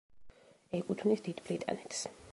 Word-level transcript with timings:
ეკუთვნის 0.79 1.23
დიდ 1.29 1.45
ბრიტანეთს. 1.51 2.05